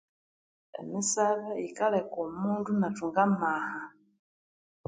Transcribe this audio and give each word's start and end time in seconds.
Emisabe 0.79 1.49
yikaleka 1.63 2.15
omundu 2.25 2.67
inathunga 2.75 3.19
amaha 3.27 3.81